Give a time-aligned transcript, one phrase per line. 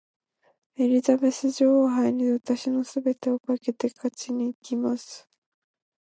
[0.77, 5.29] エリザベス女王杯に私の全てをかけて勝ちにいきます。